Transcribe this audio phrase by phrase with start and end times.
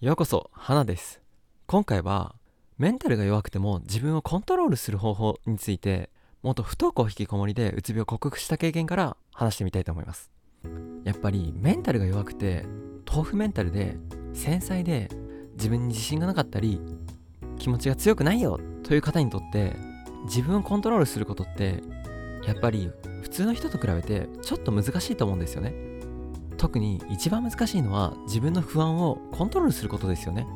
[0.00, 1.20] ようこそ花です。
[1.66, 2.34] 今回は
[2.78, 6.08] メンタルが弱くても自分をコントロールする方法について
[6.42, 10.30] 元不登校引きこもりでうつ病を克服した経験から話してみたいと思います。
[11.04, 12.64] やっぱりメンタルが弱くて
[13.06, 13.98] 豆腐メンタルで
[14.32, 15.10] 繊細で
[15.56, 16.80] 自分に自信がなかったり
[17.58, 19.76] 気持ちが強くないよという方にとって
[20.24, 21.82] 自分をコントロールすることって
[22.46, 22.90] やっぱり
[23.20, 25.89] 普通の人と比べてちょっと難しいと思うんですよね。
[26.60, 30.46] 特に一番難しいのは自分の不安をコントロールすることですよね。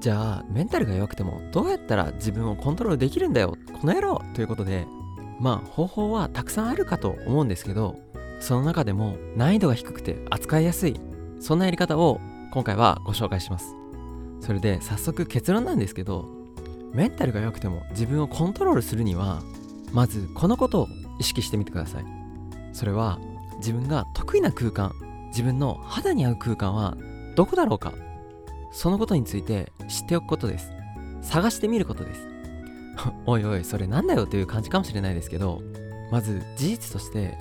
[0.00, 3.56] じゃあメンタルが弱くてもどうやったら自分をコントロールできるんだよ。
[3.80, 4.86] この野郎ということで
[5.40, 7.96] まあ方法はたくさんあるかと思うんですけど
[8.38, 11.00] その中でも難易度が低くて扱いやすい
[11.40, 12.20] そんなやり方を
[12.52, 13.74] 今回はご紹介します。
[14.40, 16.28] それで早速結論なんですけど
[16.92, 19.42] メンタルが良くても自分をコントロールするには
[19.92, 20.88] まずこのことを
[21.18, 22.04] 意識してみてください。
[22.72, 23.18] それは
[23.56, 24.94] 自分が得意な空間
[25.34, 26.96] 自分の肌に合う空間は
[27.34, 27.92] どこだろうか？
[28.70, 30.70] そのことについて知っておくことです。
[31.22, 32.28] 探してみることです。
[33.26, 35.60] おいおいそれなんだよという感じかもしれないですけど
[36.12, 37.36] まず事実として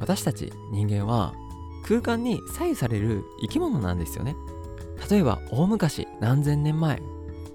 [0.00, 1.34] 私たち人間は
[1.86, 4.34] 空間に左右される生き物なんですよね。
[5.08, 7.00] 例えば大昔何千年前。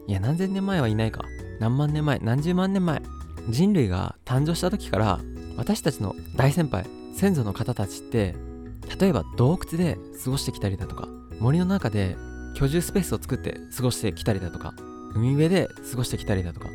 [0.07, 1.25] いや何千年前はいないか。
[1.59, 3.01] 何万年前何十万年前。
[3.49, 5.19] 人類が誕生した時から
[5.57, 8.35] 私たちの大先輩先祖の方たちって
[9.01, 11.07] 例えば洞窟で過ごしてきたりだとか
[11.39, 12.15] 森の中で
[12.53, 14.75] 居住スペースを作って過ごしてきたりだとか
[15.15, 16.67] 海辺で過ごしてきたりだとか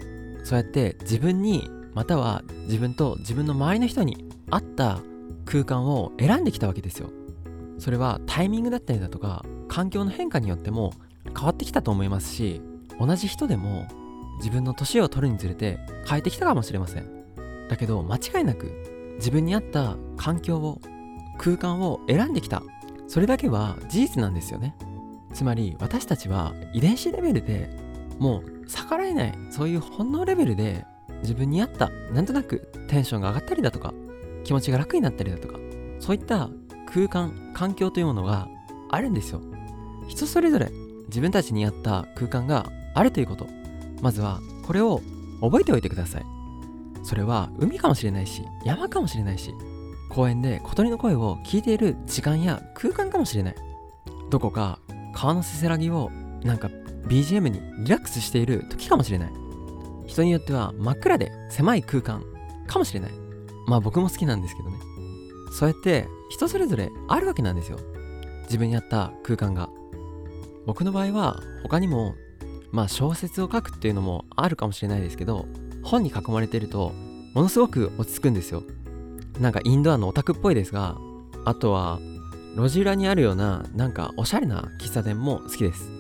[0.42, 5.00] そうやって自分にまたは自分と自分の周りの人に合った
[5.44, 7.10] 空間を選んできたわけですよ。
[7.78, 10.92] それはタイミングだったりだとか環境の変化によっても
[11.26, 12.60] 変わってきたと思いますし
[12.98, 13.86] 同じ人でも
[14.38, 17.08] 自分の年を取るにつれて変えてきたかもしれません。
[17.68, 20.80] だけど間違いなく自分に合った環境を
[21.38, 22.62] 空間を選んできた。
[23.08, 24.76] それだけは事実なんですよね。
[25.32, 27.70] つまり私たちは遺伝子レベルで
[28.18, 30.86] もう逆らえないそういう本能レベルで
[31.22, 33.92] 自分に合ったなんとなくテンションが上がったりだとか
[34.44, 35.58] 気持ちが楽になったりだとか
[36.00, 36.48] そういった
[36.86, 38.48] 空間環境というものが
[38.90, 39.40] あるんですよ。
[40.08, 40.70] 人それぞれ
[41.08, 43.46] 自分たちに合った空間があるということ。
[44.00, 45.00] まずはこれを
[45.40, 46.26] 覚えておいてください。
[47.02, 49.54] それは海かもしれないし山かもしれないし
[50.08, 53.54] 公園で小鳥の声を聞いている時間や空間かもしれない。
[54.30, 54.78] どこか
[55.14, 56.10] 川のせせらぎを
[56.42, 56.68] なんか
[57.08, 59.32] BGM にリラックスしている時かもしれない。
[60.06, 62.24] 人によっては真っ暗で狭い空間
[62.66, 63.10] かもしれない。
[63.66, 64.76] まあ僕も好きなんですけどね。
[65.52, 67.78] そうやって人それぞれあるわけなんですよ。
[68.44, 69.68] 自分に合った空間が。
[70.66, 72.14] 僕の場合は他にも
[72.72, 75.46] まあ小説を書くっていうのもあるかもしれないですけど
[75.82, 76.92] 本に囲まれてると
[77.34, 78.62] ものすごく落ち着くんですよ。
[79.40, 80.96] なんかインドアのオタクっぽいですが
[81.44, 82.00] あとは
[82.56, 85.90] 路地裏にあるようななんかおしゃれな喫茶店も好きです。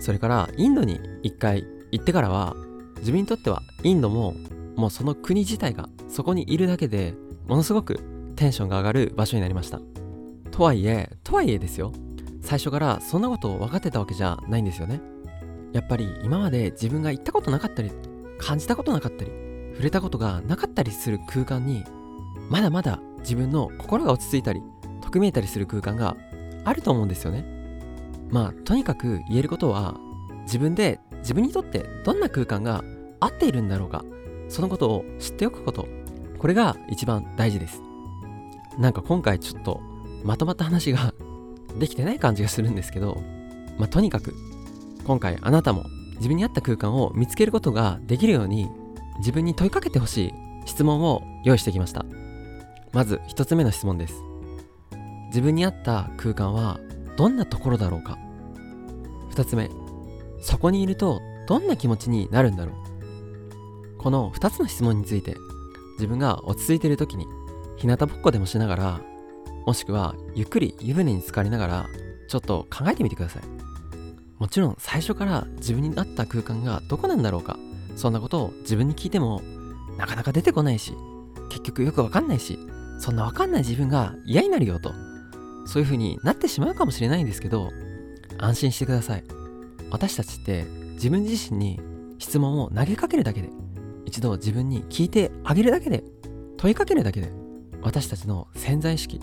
[0.00, 2.54] それからインドに一回行ってからは
[2.98, 4.34] 自分にとってはインドも
[4.74, 7.14] もうその国自体がそこにいるだけで
[7.46, 8.00] ものすごく
[8.36, 9.80] テンションが上がる場所になりました。
[10.50, 11.92] とはいえとはいえですよ。
[12.40, 15.00] 最初からそんなことを分かってたわけじゃないんですよね。
[15.72, 17.90] やっぱり今まで自分が行ったことなかったり
[18.38, 19.30] 感じたことなかったり
[19.72, 21.84] 触れたことがなかったりする空間に
[22.48, 24.62] まだまだ自分の心が落ち着いたり
[25.02, 26.16] 匿見えたりする空間が
[26.64, 27.44] あると思うんですよね。
[28.30, 29.96] まあとにかく言えることは
[30.42, 32.82] 自分で自分にとってどんな空間が
[33.20, 34.04] 合っているんだろうか。
[34.48, 35.88] そのことを知っておくこと。
[36.38, 37.82] これが一番大事です。
[38.78, 39.80] なんか今回ちょっと
[40.24, 41.14] まとまった話が
[41.78, 43.22] できてない感じがするんですけど
[43.78, 44.34] まあとにかく
[45.04, 45.84] 今回あなたも
[46.16, 48.68] 自分に合った空間を見つけることができるように
[49.18, 50.32] 自分に問いかけてほしい
[50.66, 52.04] 質問を用意してきました。
[52.96, 54.24] まず1つ目の質問です。
[55.26, 56.80] 自分に合った空間は
[57.18, 58.16] どんなところだろうか。
[59.32, 59.68] 2つ目
[60.40, 63.98] そこにいるとどんな気持ちになるんだろう。
[63.98, 65.36] この2つの質問について
[65.98, 67.26] 自分が落ち着いている時に
[67.76, 69.00] 日向ぼっこでもしながら
[69.66, 71.86] もしくはゆっくり湯船に浸かりながら
[72.28, 73.42] ちょっと考えてみてください。
[74.38, 77.58] もちろん最初から自分に合った空間がどこなんだろうか。
[77.94, 79.42] そんなことを自分に聞いても
[79.98, 80.94] なかなか出てこないし
[81.50, 82.58] 結局よくわかんないし
[82.98, 84.92] そんなわかんない自分が嫌になるよと
[85.66, 87.70] そういう風になってしまうかもしれないんですけど
[88.38, 89.24] 安心してください。
[89.90, 90.64] 私たちって
[90.94, 91.80] 自分自身に
[92.18, 93.50] 質問を投げかけるだけで
[94.04, 96.04] 一度自分に聞いてあげるだけで
[96.56, 97.30] 問いかけるだけで
[97.82, 99.20] 私たちの潜在意識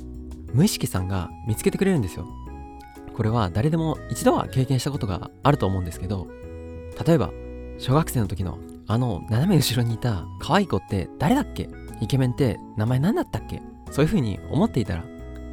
[0.53, 2.27] 無意識さんが見つけてくれるんですよ。
[3.15, 6.27] これは誰でも一度は経験したことがあると思うんですけど
[7.05, 7.31] 例えば
[7.77, 11.69] 小学生の時のあの斜め後ろにいた可愛い子って誰だっけ
[12.03, 13.61] イケメンって名前何だったっけ？
[13.91, 15.05] そういう風に思っていたら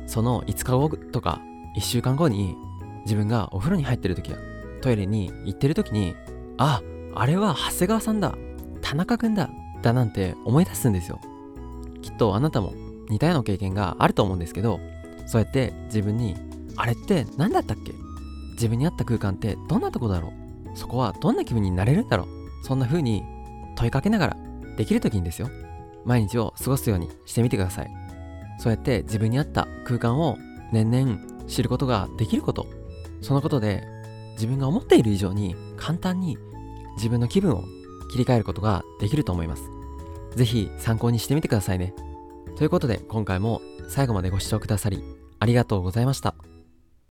[0.06, 1.41] その5日後とか
[1.76, 2.56] 1週間後に
[3.05, 4.37] 自分がお風呂に入ってる時や
[4.82, 6.17] トイレに行ってる時に
[6.58, 6.82] あ
[7.14, 8.35] あれは長谷川さんだ。
[8.82, 9.49] 田中くんだ。
[9.82, 11.20] だなんて思い出すんですよ。
[12.02, 12.75] きっとあなたも
[13.08, 14.81] 似たような経験があると思うんですけど
[15.26, 16.37] そうやって自分に
[16.76, 17.93] あれって何だったっけ？
[18.55, 20.32] 自分に合った空間ってどんなとこだろ
[20.75, 20.76] う？
[20.76, 22.26] そこはどんな気分になれるんだろう？
[22.67, 23.23] そんな風に
[23.76, 24.37] 問いかけながら
[24.76, 25.49] できる時にですよ。
[26.05, 27.91] 毎日を過ごすようにしてみてください。
[28.58, 30.37] そうやって自分に合った空間を
[30.73, 32.67] 年々知ることができること。
[33.20, 33.85] そのことで
[34.32, 36.38] 自分が思っている以上に簡単に
[36.97, 37.64] 自分の気分を
[38.11, 39.62] 切り替えることができると思います。
[40.37, 41.94] 是非参考にしてみてくださいね。
[42.56, 45.02] ということで今回も最後までご視聴くださり
[45.38, 46.50] ありがとうございました。